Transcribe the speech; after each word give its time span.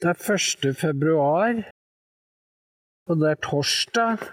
Det 0.00 0.08
er 0.08 0.32
1. 0.34 0.76
februar, 0.78 1.56
og 3.08 3.16
det 3.20 3.30
er 3.30 3.40
torsdag. 3.42 4.28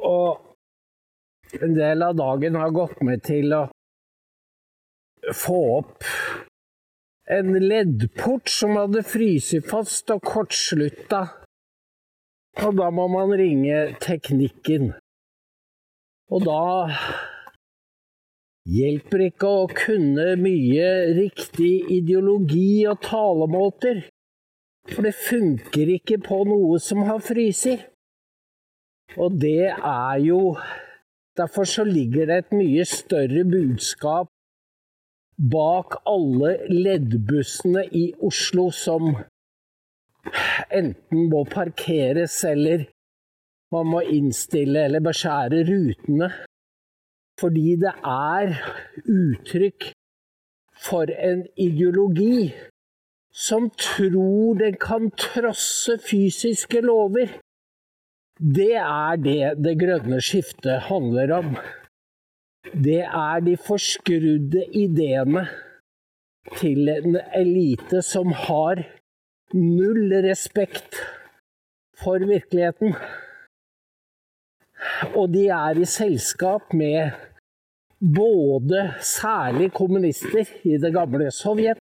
Og 0.00 0.40
en 1.60 1.74
del 1.76 2.06
av 2.06 2.16
dagen 2.16 2.56
har 2.56 2.72
gått 2.72 3.02
med 3.04 3.20
til 3.28 3.52
å 3.52 3.66
få 5.36 5.58
opp 5.74 6.08
en 7.36 7.52
leddport 7.60 8.48
som 8.48 8.78
hadde 8.80 9.04
fryst 9.04 9.60
fast 9.68 10.08
og 10.16 10.24
kortslutta. 10.32 11.22
Og 12.64 12.80
da 12.80 12.88
må 12.96 13.10
man 13.12 13.36
ringe 13.36 13.92
teknikken. 14.00 14.94
Og 16.32 16.48
da 16.48 16.62
hjelper 18.68 19.26
ikke 19.28 19.48
å 19.48 19.64
kunne 19.74 20.34
mye 20.40 20.88
riktig 21.16 21.72
ideologi 21.96 22.84
og 22.90 23.00
talemåter, 23.04 24.04
for 24.92 25.06
det 25.06 25.14
funker 25.18 25.96
ikke 25.96 26.20
på 26.22 26.42
noe 26.48 26.78
som 26.82 27.04
har 27.08 27.22
fryst. 27.24 27.88
Og 29.18 29.36
det 29.42 29.72
er 29.74 30.16
jo 30.24 30.56
Derfor 31.32 31.64
så 31.64 31.84
ligger 31.84 32.26
det 32.28 32.36
et 32.36 32.50
mye 32.52 32.84
større 32.84 33.44
budskap 33.48 34.28
bak 35.52 35.94
alle 36.04 36.50
leddbussene 36.68 37.86
i 37.96 38.02
Oslo 38.20 38.66
som 38.76 39.14
enten 40.68 41.30
må 41.32 41.40
parkeres 41.48 42.36
eller 42.44 42.84
man 43.72 43.88
må 43.94 44.02
innstille 44.12 44.84
eller 44.90 45.00
beskjære 45.00 45.62
rutene 45.70 46.28
fordi 47.42 47.74
det 47.82 47.92
er 48.06 48.54
uttrykk 49.02 49.90
for 50.82 51.10
en 51.30 51.42
ideologi 51.58 52.52
som 53.32 53.70
tror 53.70 54.58
den 54.60 54.76
kan 54.80 55.10
trosse 55.18 55.98
fysiske 56.10 56.82
lover. 56.84 57.38
Det 58.38 58.74
er 58.76 59.16
det 59.16 59.54
det 59.64 59.78
grønne 59.80 60.20
skiftet 60.22 60.86
handler 60.88 61.32
om. 61.38 61.56
Det 62.72 63.02
er 63.04 63.40
de 63.44 63.56
forskrudde 63.56 64.64
ideene 64.78 65.46
til 66.58 66.88
en 66.88 67.18
elite 67.34 68.02
som 68.02 68.32
har 68.46 68.84
null 69.54 70.14
respekt 70.26 71.00
for 71.98 72.18
virkeligheten. 72.18 72.94
Og 75.14 75.28
de 75.34 75.46
er 75.48 75.78
i 75.78 75.84
selskap 75.86 76.72
med 76.74 77.10
både 78.02 78.94
særlig 79.00 79.72
kommunister 79.72 80.44
i 80.64 80.76
det 80.78 80.92
gamle 80.92 81.30
Sovjet, 81.30 81.78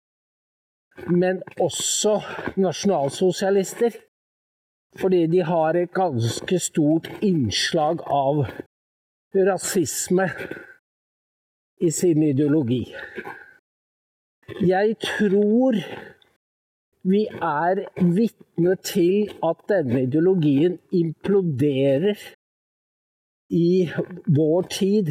men 1.11 1.43
også 1.61 2.20
nasjonalsosialister. 2.57 3.91
Fordi 5.01 5.27
de 5.27 5.42
har 5.42 5.75
et 5.75 5.91
ganske 5.91 6.59
stort 6.59 7.09
innslag 7.23 7.98
av 8.07 8.45
rasisme 9.35 10.29
i 11.83 11.91
sin 11.91 12.23
ideologi. 12.23 12.95
Jeg 14.62 14.97
tror 15.03 15.81
vi 17.03 17.27
er 17.27 17.83
vitne 17.98 18.77
til 18.87 19.33
at 19.42 19.67
denne 19.69 20.05
ideologien 20.07 20.79
imploderer 20.92 22.23
i 23.51 23.91
vår 24.37 24.62
tid 24.70 25.11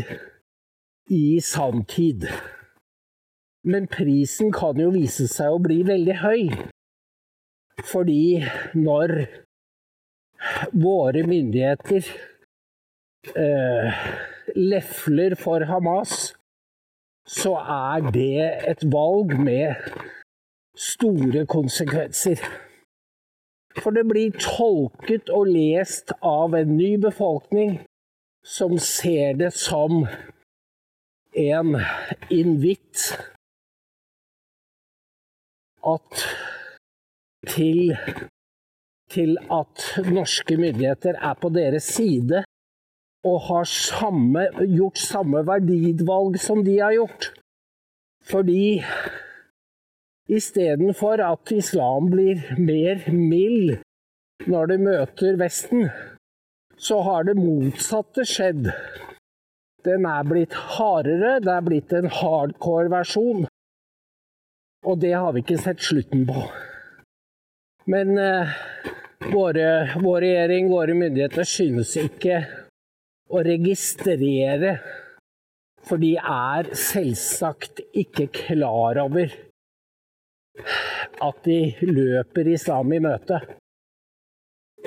i 1.11 1.39
sanntid. 1.43 2.27
Men 3.63 3.87
prisen 3.87 4.51
kan 4.51 4.79
jo 4.79 4.91
vise 4.95 5.27
seg 5.31 5.55
å 5.55 5.61
bli 5.63 5.81
veldig 5.87 6.17
høy. 6.23 6.43
Fordi 7.89 8.43
når 8.75 9.15
våre 10.75 11.23
myndigheter 11.27 12.07
eh, 13.35 14.01
lefler 14.55 15.35
for 15.39 15.65
Hamas, 15.67 16.33
så 17.27 17.55
er 17.55 18.11
det 18.11 18.43
et 18.67 18.83
valg 18.91 19.37
med 19.39 19.79
store 20.75 21.45
konsekvenser. 21.47 22.41
For 23.79 23.95
det 23.95 24.03
blir 24.09 24.35
tolket 24.37 25.31
og 25.33 25.47
lest 25.49 26.13
av 26.21 26.53
en 26.57 26.75
ny 26.77 26.95
befolkning 27.01 27.79
som 28.45 28.75
ser 28.77 29.39
det 29.39 29.53
som 29.55 30.03
en 31.35 31.75
invitt 32.29 33.13
at 35.83 36.23
til, 37.49 37.97
til 39.11 39.37
at 39.51 39.85
norske 40.07 40.57
myndigheter 40.57 41.19
er 41.19 41.33
på 41.41 41.49
deres 41.49 41.83
side 41.97 42.43
og 43.23 43.39
har 43.47 43.67
samme, 43.69 44.47
gjort 44.77 44.99
samme 44.99 45.43
verdivalg 45.47 46.39
som 46.39 46.63
de 46.65 46.79
har 46.79 46.95
gjort. 46.95 47.31
Fordi 48.23 48.83
istedenfor 50.31 51.23
at 51.23 51.51
islam 51.51 52.11
blir 52.11 52.43
mer 52.57 53.03
mild 53.11 53.77
når 54.47 54.65
det 54.71 54.79
møter 54.79 55.37
Vesten, 55.39 55.89
så 56.77 56.99
har 57.01 57.23
det 57.27 57.35
motsatte 57.39 58.25
skjedd. 58.27 58.71
Den 59.83 60.05
er 60.07 60.23
blitt 60.27 60.53
hardere, 60.77 61.39
det 61.43 61.51
er 61.51 61.65
blitt 61.65 61.93
en 61.95 62.07
hardcore 62.07 62.91
versjon. 62.93 63.45
Og 64.83 64.99
det 64.99 65.13
har 65.15 65.31
vi 65.35 65.43
ikke 65.43 65.59
sett 65.59 65.83
slutten 65.83 66.25
på. 66.27 66.43
Men 67.91 68.17
eh, 68.19 68.51
våre, 69.31 69.69
vår 69.99 70.19
regjering, 70.23 70.69
våre 70.71 70.95
myndigheter, 70.95 71.47
synes 71.47 71.95
ikke 71.99 72.41
å 73.31 73.43
registrere. 73.43 74.77
For 75.83 75.99
de 75.99 76.13
er 76.15 76.71
selvsagt 76.79 77.83
ikke 77.91 78.29
klar 78.31 79.01
over 79.03 79.33
at 81.23 81.39
de 81.43 81.59
løper 81.89 82.53
islam 82.53 82.95
i 82.95 83.01
møte. 83.03 83.41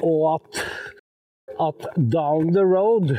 Og 0.05 0.23
at 0.37 0.65
at 1.59 1.87
down 2.11 2.53
the 2.53 2.65
road 2.65 3.19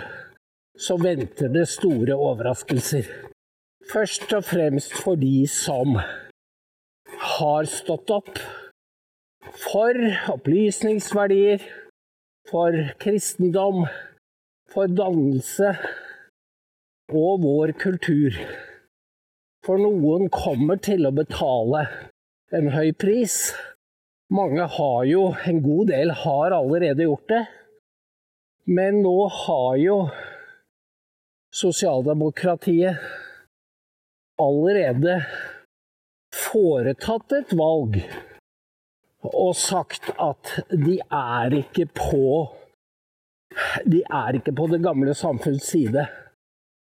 så 0.77 0.97
venter 1.01 1.49
det 1.53 1.65
store 1.69 2.15
overraskelser. 2.15 3.09
Først 3.91 4.33
og 4.35 4.45
fremst 4.45 4.93
for 4.93 5.19
de 5.19 5.47
som 5.49 5.97
har 7.37 7.69
stått 7.71 8.11
opp 8.13 8.39
for 9.57 9.95
opplysningsverdier, 10.33 11.63
for 12.47 12.75
kristendom, 13.01 13.85
for 14.71 14.91
dannelse 14.91 15.73
og 17.15 17.43
vår 17.43 17.73
kultur. 17.79 18.35
For 19.65 19.79
noen 19.81 20.29
kommer 20.31 20.79
til 20.83 21.07
å 21.07 21.15
betale 21.15 21.87
en 22.55 22.69
høy 22.71 22.93
pris. 22.95 23.51
Mange 24.31 24.67
har 24.77 25.07
jo, 25.07 25.29
en 25.47 25.61
god 25.63 25.91
del 25.91 26.11
har 26.23 26.55
allerede 26.55 27.07
gjort 27.07 27.27
det. 27.31 27.43
Men 28.67 29.01
nå 29.03 29.17
har 29.31 29.77
jo 29.79 29.97
sosialdemokratiet 31.57 32.99
allerede 34.41 35.17
foretatt 36.35 37.33
et 37.39 37.53
valg 37.57 37.97
og 39.27 39.55
sagt 39.57 40.11
at 40.21 40.53
de 40.69 40.99
er 41.01 41.57
ikke 41.63 41.87
på 41.97 42.53
De 43.85 44.03
er 44.05 44.37
ikke 44.37 44.53
på 44.53 44.67
det 44.69 44.83
gamle 44.83 45.13
samfunns 45.17 45.63
side. 45.71 46.05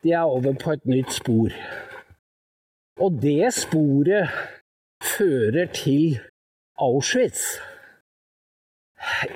De 0.04 0.12
er 0.12 0.26
over 0.26 0.56
på 0.64 0.72
et 0.72 0.86
nytt 0.90 1.12
spor. 1.14 1.54
Og 3.00 3.20
det 3.22 3.54
sporet 3.54 4.34
fører 5.04 5.70
til 5.74 6.18
Auschwitz. 6.82 7.60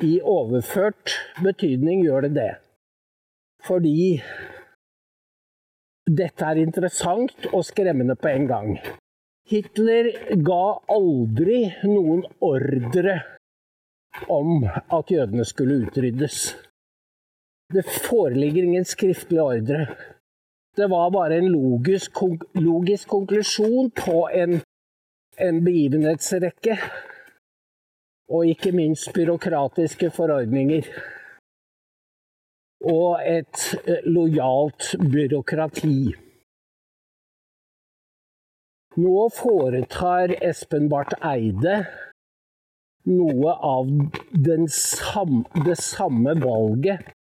I 0.02 0.20
overført 0.24 1.14
betydning 1.44 2.02
gjør 2.04 2.26
det 2.28 2.34
det. 2.36 2.54
Fordi 3.68 4.22
dette 6.10 6.46
er 6.46 6.58
interessant 6.62 7.50
og 7.54 7.64
skremmende 7.68 8.16
på 8.18 8.32
en 8.32 8.48
gang. 8.50 8.72
Hitler 9.50 10.12
ga 10.46 10.64
aldri 10.94 11.64
noen 11.86 12.24
ordre 12.46 13.16
om 14.30 14.66
at 14.66 15.12
jødene 15.14 15.46
skulle 15.46 15.84
utryddes. 15.86 16.40
Det 17.74 17.86
foreligger 17.86 18.66
ingen 18.66 18.86
skriftlig 18.86 19.42
ordre. 19.42 19.86
Det 20.78 20.88
var 20.90 21.12
bare 21.14 21.38
en 21.38 21.50
logisk, 21.52 22.18
logisk 22.58 23.10
konklusjon 23.10 23.92
på 23.98 24.30
en, 24.34 24.60
en 25.38 25.64
begivenhetsrekke 25.66 26.78
og 28.30 28.46
ikke 28.54 28.72
minst 28.72 29.14
byråkratiske 29.14 30.12
forordninger. 30.14 30.86
Og 32.88 33.20
et 33.28 33.64
eh, 33.84 34.06
lojalt 34.08 34.94
byråkrati. 35.12 36.14
Nå 39.00 39.26
foretar 39.36 40.32
Espen 40.44 40.88
Barth 40.92 41.20
Eide 41.24 41.82
noe 43.10 43.54
av 43.54 43.90
sam, 44.68 45.44
det 45.66 45.78
samme 45.82 46.36
valget. 46.42 47.14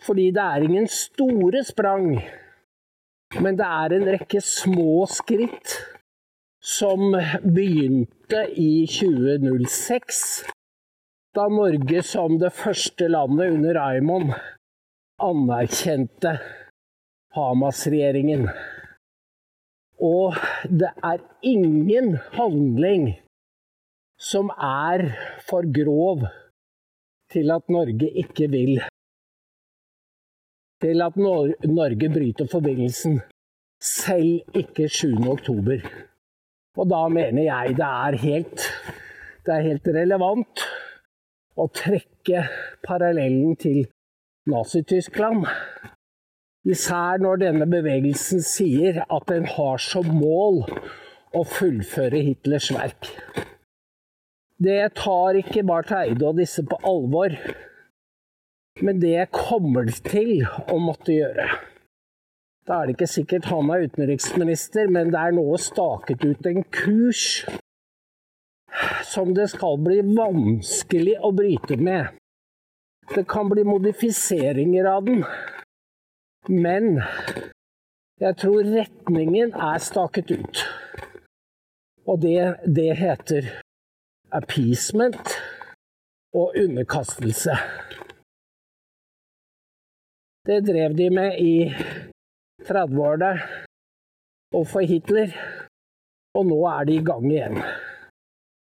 Fordi 0.00 0.30
det 0.32 0.42
er 0.42 0.64
ingen 0.64 0.86
store 0.88 1.60
sprang, 1.64 2.14
men 3.40 3.58
det 3.58 3.66
er 3.66 3.94
en 3.94 4.06
rekke 4.14 4.40
små 4.40 5.04
skritt 5.12 5.76
som 6.64 7.12
begynte 7.44 8.46
i 8.56 8.86
2006, 8.88 10.22
da 11.36 11.46
Norge 11.52 12.02
som 12.02 12.38
det 12.40 12.52
første 12.56 13.10
landet 13.12 13.52
under 13.58 13.76
Raymond 13.76 14.32
anerkjente 15.20 16.34
Hamas-regjeringen. 17.36 18.48
Og 20.00 20.36
det 20.64 20.90
er 21.04 21.20
ingen 21.46 22.14
handling 22.34 23.10
som 24.20 24.50
er 24.56 25.04
for 25.48 25.68
grov 25.72 26.24
til 27.32 27.52
at 27.54 27.68
Norge 27.68 28.08
ikke 28.24 28.48
vil 28.50 28.80
Til 30.80 31.02
at 31.04 31.16
Norge 31.16 32.08
bryter 32.08 32.46
forbindelsen. 32.48 33.18
Selv 33.80 34.56
ikke 34.56 34.88
7. 34.88 35.12
oktober. 35.28 35.82
Og 36.76 36.88
da 36.88 37.00
mener 37.08 37.42
jeg 37.42 37.76
det 37.76 37.84
er 37.84 38.16
helt, 38.22 38.64
det 39.44 39.54
er 39.54 39.66
helt 39.66 39.90
relevant 39.92 40.64
å 41.60 41.66
trekke 41.68 42.46
parallellen 42.86 43.56
til 43.60 43.82
Nazi-Tyskland. 44.48 45.44
Især 46.64 47.20
når 47.20 47.40
denne 47.40 47.66
bevegelsen 47.68 48.42
sier 48.44 49.02
at 49.06 49.28
den 49.28 49.46
har 49.48 49.80
som 49.80 50.08
mål 50.20 50.62
å 51.36 51.42
fullføre 51.48 52.20
Hitlers 52.24 52.68
verk. 52.74 53.08
Det 54.60 54.80
tar 54.98 55.38
ikke 55.40 55.64
Barth 55.64 55.94
Eide 55.96 56.26
og 56.28 56.36
disse 56.40 56.64
på 56.68 56.76
alvor, 56.84 57.32
men 58.84 59.00
det 59.00 59.30
kommer 59.32 59.88
til 60.04 60.44
å 60.68 60.76
måtte 60.80 61.16
gjøre. 61.16 61.48
Da 62.68 62.82
er 62.82 62.86
det 62.86 62.98
ikke 62.98 63.08
sikkert 63.08 63.48
han 63.50 63.72
er 63.72 63.88
utenriksminister, 63.88 64.92
men 64.92 65.12
det 65.14 65.20
er 65.20 65.36
nå 65.36 65.46
staket 65.60 66.24
ut 66.28 66.46
en 66.46 66.62
kurs 66.68 67.24
som 69.08 69.32
det 69.34 69.48
skal 69.50 69.80
bli 69.82 70.02
vanskelig 70.12 71.16
å 71.24 71.32
bryte 71.34 71.80
med. 71.80 72.19
Det 73.14 73.24
kan 73.28 73.48
bli 73.50 73.64
modifiseringer 73.64 74.84
av 74.84 75.04
den, 75.04 75.24
men 76.48 77.00
jeg 78.20 78.36
tror 78.36 78.68
retningen 78.68 79.54
er 79.54 79.78
staket 79.82 80.30
ut. 80.30 80.62
Og 82.06 82.20
det, 82.22 82.56
det 82.66 82.90
heter 82.98 83.48
appeasement 84.32 85.34
og 86.34 86.54
underkastelse. 86.64 87.56
Det 90.46 90.60
drev 90.66 90.96
de 90.96 91.10
med 91.10 91.38
i 91.38 91.54
30-årene 92.68 93.32
overfor 94.54 94.80
Hitler, 94.80 95.34
og 96.34 96.46
nå 96.46 96.60
er 96.70 96.86
de 96.88 96.96
i 96.96 97.04
gang 97.04 97.26
igjen. 97.30 97.58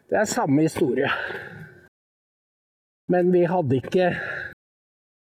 Det 0.10 0.18
er 0.24 0.30
samme 0.30 0.66
historie. 0.66 1.10
Men 3.10 3.32
vi 3.34 3.46
hadde 3.50 3.82
ikke 3.82 4.12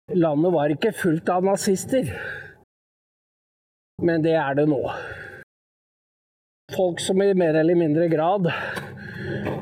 Landet 0.09 0.53
var 0.55 0.71
ikke 0.73 0.89
fullt 0.97 1.29
av 1.29 1.43
nazister. 1.45 2.07
Men 4.01 4.23
det 4.25 4.33
er 4.41 4.55
det 4.57 4.65
nå. 4.71 4.79
Folk 6.73 7.01
som 7.03 7.21
i 7.21 7.27
mer 7.37 7.59
eller 7.59 7.77
mindre 7.77 8.07
grad 8.09 8.49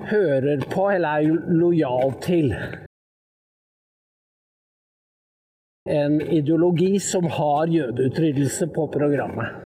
hører 0.07 0.63
på 0.71 0.85
eller 0.93 1.25
er 1.25 1.49
lojal 1.51 2.13
til 2.23 2.53
en 5.87 6.21
ideologi 6.21 6.99
som 6.99 7.27
har 7.31 7.67
jødeutryddelse 7.71 8.67
på 8.75 8.87
programmet. 8.91 9.63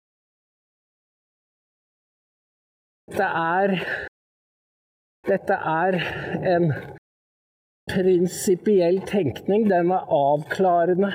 Dette 3.12 3.28
er 3.32 3.76
Dette 5.26 5.56
er 5.56 5.96
en 6.56 6.72
prinsipiell 7.92 9.02
tenkning. 9.08 9.70
Den 9.70 9.92
er 9.92 10.12
avklarende. 10.20 11.12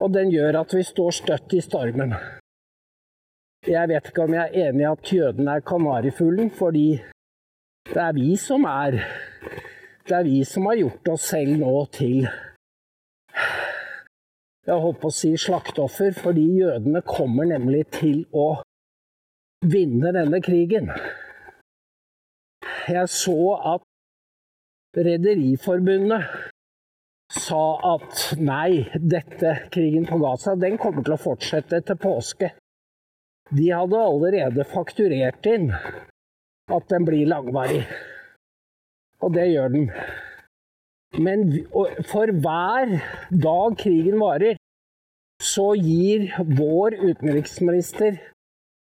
Og 0.00 0.12
den 0.14 0.30
gjør 0.30 0.60
at 0.60 0.74
vi 0.74 0.82
står 0.86 1.16
støtt 1.20 1.54
i 1.58 1.62
stormen. 1.64 2.14
Jeg 3.66 3.90
vet 3.90 4.10
ikke 4.10 4.26
om 4.28 4.34
jeg 4.36 4.44
er 4.46 4.68
enig 4.68 4.84
i 4.84 4.90
at 4.90 5.12
jødene 5.12 5.56
er 5.58 5.64
kanarifuglen, 5.66 6.50
fordi 6.50 7.00
det 7.88 8.02
er 8.02 8.12
vi 8.14 8.36
som 8.36 8.64
er 8.64 9.00
det 10.08 10.16
er 10.16 10.24
vi 10.24 10.44
som 10.44 10.66
har 10.70 10.78
gjort 10.78 11.08
oss 11.12 11.26
selv 11.34 11.58
nå 11.60 11.72
til 11.92 12.28
jeg 14.68 14.82
holdt 14.84 14.98
på 15.00 15.08
å 15.08 15.16
si 15.16 15.30
slakteoffer, 15.40 16.12
fordi 16.12 16.42
jødene 16.58 17.00
kommer 17.08 17.48
nemlig 17.48 17.86
til 17.94 18.18
å 18.36 18.58
vinne 19.64 20.12
denne 20.12 20.42
krigen. 20.44 20.90
Jeg 22.88 23.08
så 23.08 23.38
at 23.72 23.87
Rederiforbundet 24.96 26.24
sa 27.28 27.64
at 27.94 28.22
nei, 28.40 28.88
dette 28.96 29.68
krigen 29.72 30.06
på 30.08 30.16
Gaza 30.22 30.54
den 30.56 30.78
kommer 30.80 31.04
til 31.04 31.16
å 31.16 31.20
fortsette 31.20 31.82
til 31.84 31.98
påske. 32.00 32.52
De 33.52 33.68
hadde 33.72 34.00
allerede 34.00 34.64
fakturert 34.68 35.46
inn 35.48 35.70
at 35.72 36.88
den 36.88 37.04
blir 37.08 37.28
langvarig. 37.28 37.84
Og 39.24 39.34
det 39.34 39.48
gjør 39.50 39.72
den. 39.74 39.86
Men 41.18 41.46
for 42.08 42.32
hver 42.44 42.98
dag 43.44 43.76
krigen 43.80 44.20
varer, 44.20 44.58
så 45.40 45.72
gir 45.78 46.28
vår 46.58 46.98
utenriksminister 46.98 48.18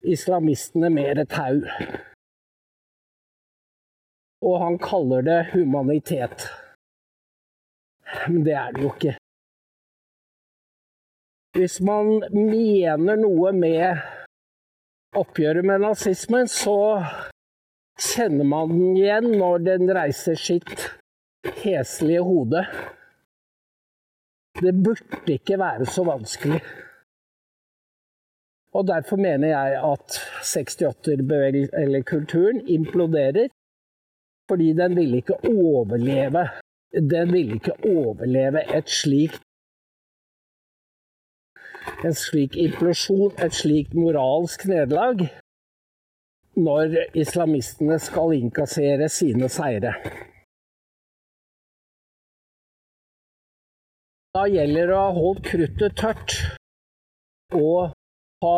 islamistene 0.05 0.91
mer 0.93 1.25
tau. 1.29 1.61
Og 4.45 4.61
han 4.61 4.79
kaller 4.79 5.23
det 5.25 5.47
humanitet. 5.53 6.49
Men 8.29 8.45
det 8.45 8.57
er 8.61 8.73
det 8.75 8.83
jo 8.85 8.91
ikke. 8.93 9.15
Hvis 11.55 11.79
man 11.87 12.19
mener 12.35 13.17
noe 13.17 13.53
med 13.55 13.97
oppgjøret 15.15 15.65
med 15.65 15.81
nazismen, 15.87 16.49
så 16.51 16.99
kjenner 17.95 18.45
man 18.45 18.69
den 18.75 18.97
igjen 18.99 19.39
når 19.39 19.59
den 19.69 19.91
reiser 19.95 20.35
sitt 20.35 20.91
heslige 21.63 22.23
hode. 22.27 22.67
Det 24.59 24.75
burde 24.85 25.33
ikke 25.39 25.59
være 25.63 25.87
så 25.87 26.05
vanskelig. 26.07 26.61
Og 28.75 28.87
derfor 28.91 29.17
mener 29.17 29.49
jeg 29.49 29.79
at 29.93 30.19
68-kulturen 30.43 32.67
imploderer. 32.67 33.54
Fordi 34.51 34.73
den 34.77 34.97
ville 34.97 35.23
ikke 35.23 35.39
overleve 35.49 36.49
Den 36.93 37.33
ville 37.33 37.55
ikke 37.59 37.75
overleve 37.91 38.61
et 38.77 38.89
slikt 38.89 39.41
en 42.05 42.15
slik 42.17 42.57
implosjon, 42.57 43.33
et 43.45 43.55
slikt 43.55 43.95
moralsk 43.97 44.67
nederlag 44.69 45.27
når 46.57 46.95
islamistene 47.19 47.99
skal 47.99 48.37
innkassere 48.37 49.09
sine 49.11 49.49
seire. 49.51 49.95
Da 54.35 54.47
gjelder 54.51 54.91
det 54.91 54.97
å 54.97 55.03
ha 55.03 55.11
holdt 55.15 55.45
kruttet 55.47 55.97
tørt 55.99 56.37
og 57.55 57.95
ha 58.43 58.57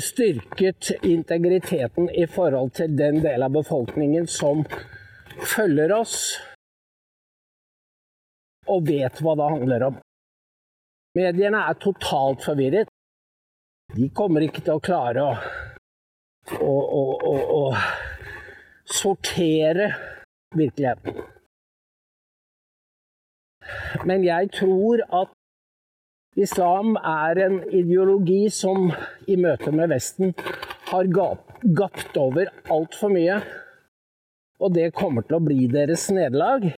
styrket 0.00 0.90
integriteten 1.02 2.10
i 2.10 2.26
forhold 2.26 2.72
til 2.72 2.96
den 2.96 3.20
del 3.22 3.42
av 3.42 3.52
befolkningen 3.52 4.26
som 4.26 4.64
følger 5.54 5.92
oss 5.92 6.38
og 8.70 8.86
vet 8.88 9.20
hva 9.20 9.34
det 9.36 9.50
handler 9.50 9.84
om. 9.90 9.98
Mediene 11.18 11.64
er 11.68 11.78
totalt 11.82 12.44
forvirret. 12.44 12.88
De 13.96 14.08
kommer 14.14 14.46
ikke 14.46 14.62
til 14.62 14.78
å 14.78 14.84
klare 14.84 15.24
å, 15.26 15.34
å, 16.62 17.02
å, 17.26 17.34
å 17.58 17.62
sortere 18.86 19.90
virkeligheten. 20.54 21.18
Men 24.06 24.24
jeg 24.24 24.52
tror 24.54 25.02
at 25.10 25.34
islam 26.42 26.96
er 26.96 27.38
en 27.46 27.56
ideologi 27.68 28.48
som 28.52 28.90
i 29.28 29.36
møte 29.40 29.72
med 29.74 29.90
Vesten 29.92 30.34
har 30.90 31.10
gapt 31.12 32.16
over 32.18 32.50
altfor 32.72 33.12
mye. 33.14 33.40
Og 34.60 34.74
det 34.76 34.90
kommer 34.96 35.24
til 35.26 35.38
å 35.38 35.44
bli 35.44 35.68
deres 35.72 36.08
nederlag. 36.12 36.70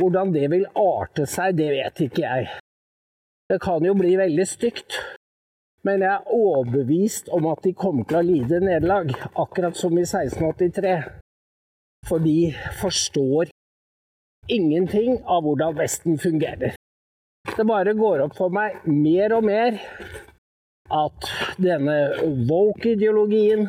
Hvordan 0.00 0.32
det 0.34 0.48
vil 0.52 0.66
arte 0.78 1.26
seg, 1.28 1.56
det 1.60 1.70
vet 1.72 2.04
ikke 2.06 2.24
jeg. 2.24 2.48
Det 3.52 3.60
kan 3.60 3.84
jo 3.84 3.94
bli 3.96 4.14
veldig 4.20 4.46
stygt. 4.48 4.98
Men 5.84 6.04
jeg 6.04 6.12
er 6.14 6.34
overbevist 6.36 7.32
om 7.34 7.48
at 7.50 7.64
de 7.64 7.72
kommer 7.74 8.06
til 8.08 8.20
å 8.20 8.26
lide 8.26 8.60
nederlag, 8.62 9.10
akkurat 9.34 9.76
som 9.76 9.96
i 9.98 10.04
1683. 10.06 10.94
For 12.08 12.22
de 12.22 12.52
forstår 12.80 13.50
ingenting 14.50 15.20
av 15.26 15.42
hvordan 15.46 15.76
Vesten 15.78 16.20
fungerer. 16.22 16.78
Det 17.42 17.64
bare 17.68 17.92
går 17.98 18.22
opp 18.24 18.36
for 18.38 18.54
meg 18.54 18.84
mer 18.86 19.34
og 19.36 19.44
mer 19.44 19.78
at 20.92 21.28
denne 21.60 21.96
woke-ideologien 22.48 23.66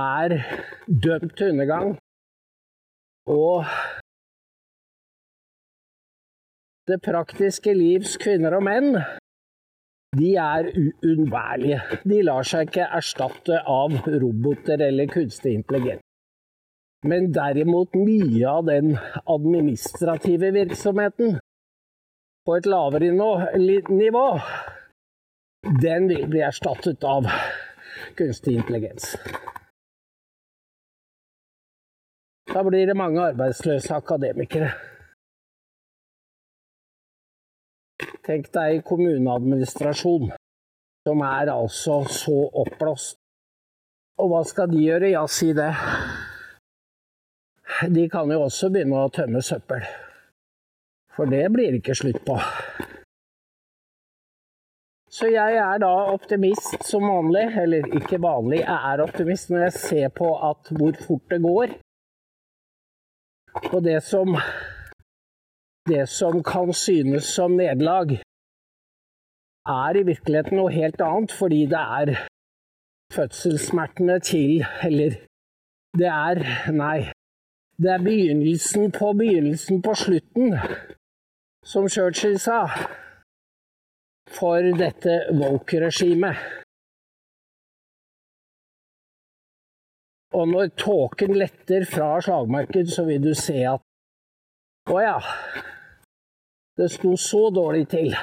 er 0.00 0.34
dømt 0.86 1.36
til 1.38 1.54
undergang. 1.54 1.94
Og 3.30 3.64
det 6.90 6.98
praktiske 7.04 7.74
livs 7.76 8.16
kvinner 8.20 8.56
og 8.58 8.64
menn, 8.66 8.94
de 10.18 10.30
er 10.42 10.70
uunnværlige. 10.74 11.80
De 12.02 12.22
lar 12.26 12.46
seg 12.46 12.70
ikke 12.70 12.88
erstatte 12.98 13.60
av 13.62 13.94
roboter 14.10 14.82
eller 14.88 15.10
kunstig 15.12 15.54
intelligens. 15.60 16.02
Men 17.06 17.30
derimot 17.32 17.94
mye 17.96 18.48
av 18.50 18.66
den 18.66 18.96
administrative 19.24 20.50
virksomheten 20.56 21.38
på 22.46 22.56
et 22.56 22.66
lavere 22.66 23.10
nivå, 23.90 24.26
den 25.82 26.08
vil 26.08 26.26
bli 26.30 26.40
erstattet 26.40 27.04
av 27.04 27.28
kunstig 28.16 28.56
intelligens. 28.56 29.16
Da 32.50 32.64
blir 32.66 32.86
det 32.86 32.96
mange 32.98 33.22
arbeidsløse 33.22 33.94
akademikere. 33.94 34.72
Tenk 38.26 38.50
deg 38.54 38.82
kommuneadministrasjon, 38.88 40.32
som 41.06 41.22
er 41.26 41.52
altså 41.52 42.02
så 42.10 42.38
oppblåst. 42.64 43.16
Og 44.20 44.32
hva 44.32 44.42
skal 44.44 44.68
de 44.72 44.82
gjøre? 44.82 45.12
Ja, 45.14 45.24
si 45.30 45.52
det. 45.56 45.70
De 47.94 48.08
kan 48.12 48.32
jo 48.32 48.42
også 48.44 48.68
begynne 48.72 49.06
å 49.06 49.12
tømme 49.14 49.40
søppel. 49.44 49.86
For 51.16 51.30
det 51.30 51.46
blir 51.52 51.76
ikke 51.78 51.94
slutt 51.94 52.22
på. 52.26 52.38
Så 55.10 55.26
jeg 55.26 55.56
er 55.58 55.78
da 55.82 55.90
optimist 56.14 56.84
som 56.86 57.02
vanlig, 57.02 57.48
eller 57.62 57.88
ikke 57.98 58.20
vanlig, 58.22 58.60
jeg 58.62 58.92
er 58.92 59.02
optimist 59.02 59.50
når 59.50 59.64
jeg 59.66 59.72
ser 59.72 60.08
på 60.20 60.28
at 60.50 60.70
hvor 60.70 60.94
fort 61.06 61.32
det 61.32 61.40
går. 61.42 61.74
Og 63.74 63.84
det 63.84 64.02
som 64.02 64.36
Det 65.88 66.08
som 66.08 66.42
kan 66.44 66.72
synes 66.72 67.24
som 67.24 67.50
nederlag, 67.50 68.20
er 69.66 69.96
i 69.96 70.02
virkeligheten 70.06 70.56
noe 70.56 70.70
helt 70.70 71.00
annet, 71.00 71.32
fordi 71.32 71.60
det 71.72 71.80
er 72.00 72.08
fødselssmertene 73.12 74.18
til 74.20 74.64
Eller 74.84 75.16
det 75.98 76.06
er 76.06 76.36
Nei. 76.72 77.10
Det 77.82 77.90
er 77.90 78.04
begynnelsen 78.04 78.92
på 78.92 79.12
begynnelsen 79.12 79.82
på 79.82 79.94
slutten, 79.94 80.58
som 81.66 81.88
Churchill 81.88 82.38
sa, 82.40 82.68
for 84.30 84.64
dette 84.78 85.16
woke-regimet. 85.34 86.36
Og 90.30 90.48
når 90.48 90.70
tåken 90.78 91.34
letter 91.34 91.84
fra 91.90 92.20
slagmarken, 92.22 92.86
så 92.86 93.04
vil 93.08 93.22
du 93.24 93.34
se 93.34 93.64
at 93.66 93.82
Å 94.90 94.98
ja. 95.02 95.18
Det 96.78 96.88
sto 96.90 97.12
så 97.20 97.50
dårlig 97.54 97.84
til. 97.92 98.14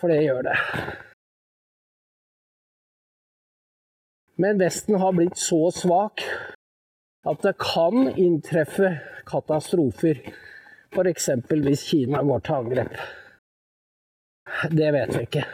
For 0.00 0.08
det 0.10 0.22
gjør 0.24 0.46
det. 0.46 0.56
Men 4.40 4.58
Vesten 4.62 4.96
har 5.02 5.12
blitt 5.12 5.36
så 5.38 5.68
svak 5.74 6.24
at 7.28 7.42
det 7.44 7.52
kan 7.60 8.08
inntreffe 8.14 8.94
katastrofer. 9.28 10.22
F.eks. 10.90 11.28
hvis 11.50 11.86
Kina 11.90 12.22
går 12.26 12.42
til 12.44 12.54
angrep. 12.54 12.96
Det 14.70 14.90
vet 14.92 15.14
vi 15.14 15.22
ikke. 15.26 15.44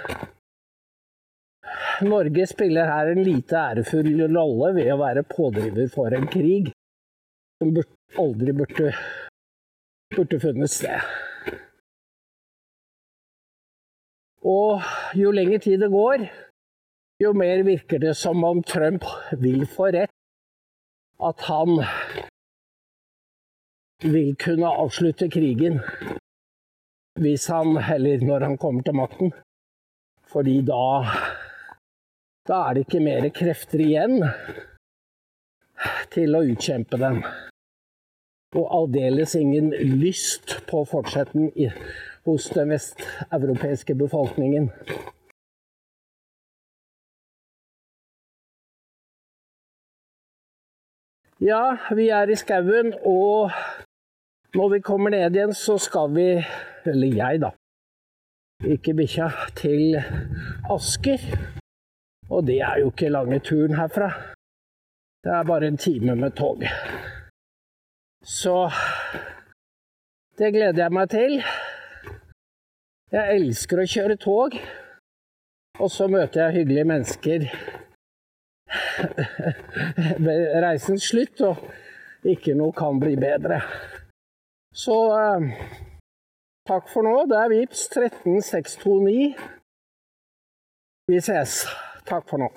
Norge 2.06 2.46
spiller 2.46 2.88
her 2.88 3.10
en 3.12 3.22
lite 3.24 3.56
ærefull 3.56 4.08
rolle 4.22 4.72
ved 4.76 4.90
å 4.92 4.98
være 5.00 5.24
pådriver 5.28 5.88
for 5.92 6.12
en 6.16 6.26
krig 6.32 6.72
som 7.56 7.72
aldri 8.20 8.52
burde, 8.56 8.90
burde 10.16 10.40
funnet 10.40 10.72
sted. 10.72 11.00
Og 14.46 14.84
jo 15.18 15.32
lenger 15.34 15.64
tid 15.64 15.80
det 15.82 15.90
går, 15.90 16.26
jo 17.24 17.32
mer 17.32 17.64
virker 17.66 17.98
det 17.98 18.12
som 18.16 18.44
om 18.44 18.62
Trump 18.62 19.04
vil 19.40 19.64
få 19.66 19.90
rett. 19.96 20.12
At 21.16 21.40
han 21.48 21.80
vil 24.04 24.34
kunne 24.36 24.68
avslutte 24.68 25.30
krigen 25.32 25.80
hvis 27.16 27.46
han, 27.48 27.76
heller 27.80 28.20
når 28.20 28.44
han 28.44 28.58
kommer 28.60 28.82
til 28.84 28.94
makten. 28.94 29.32
Fordi 30.28 30.60
da 30.68 30.84
da 32.46 32.60
er 32.68 32.74
det 32.74 32.84
ikke 32.84 33.00
mer 33.02 33.24
krefter 33.34 33.80
igjen 33.82 34.20
til 36.14 36.36
å 36.36 36.44
utkjempe 36.46 36.98
den. 37.00 37.18
Og 38.56 38.68
aldeles 38.78 39.34
ingen 39.34 39.72
lyst 39.74 40.54
på 40.68 40.84
å 40.84 40.86
fortsette 40.86 41.72
hos 42.28 42.46
den 42.54 42.70
vesteuropeiske 42.70 43.96
befolkningen. 43.98 44.70
Ja, 51.42 51.76
vi 51.98 52.06
er 52.08 52.30
i 52.30 52.38
skauen, 52.38 52.94
og 53.04 53.50
når 54.56 54.68
vi 54.72 54.80
kommer 54.80 55.10
ned 55.12 55.34
igjen, 55.36 55.52
så 55.54 55.76
skal 55.78 56.14
vi, 56.16 56.28
eller 56.88 57.16
jeg 57.20 57.40
da, 57.42 57.50
ikke 58.64 58.94
bikkja, 58.96 59.28
til 59.58 59.98
Asker. 60.72 61.20
Og 62.30 62.46
det 62.48 62.60
er 62.64 62.80
jo 62.80 62.90
ikke 62.90 63.12
lange 63.12 63.38
turen 63.44 63.76
herfra. 63.76 64.08
Det 65.24 65.32
er 65.32 65.44
bare 65.44 65.68
en 65.68 65.76
time 65.76 66.16
med 66.16 66.32
tog. 66.38 66.64
Så 68.24 68.56
det 70.38 70.52
gleder 70.54 70.82
jeg 70.82 70.92
meg 70.92 71.10
til. 71.12 71.36
Jeg 73.12 73.36
elsker 73.36 73.82
å 73.82 73.88
kjøre 73.92 74.16
tog. 74.22 74.56
Og 75.76 75.90
så 75.92 76.08
møter 76.08 76.46
jeg 76.46 76.62
hyggelige 76.62 76.88
mennesker 76.88 77.44
ved 80.26 80.46
reisens 80.64 81.10
slutt, 81.12 81.44
og 81.44 82.26
ikke 82.26 82.56
noe 82.56 82.72
kan 82.74 82.96
bli 83.02 83.12
bedre. 83.20 83.60
Så 84.76 84.96
eh, 85.16 85.42
takk 86.68 86.90
for 86.92 87.06
nå. 87.06 87.14
Det 87.30 87.38
er 87.40 87.48
VIPS 87.48 87.88
13629. 87.94 89.32
Vi 91.08 91.20
ses. 91.20 91.62
Takk 92.06 92.28
for 92.28 92.44
nå. 92.44 92.50